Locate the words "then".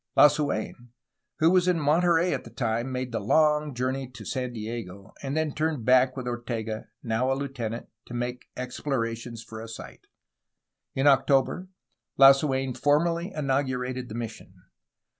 5.37-5.53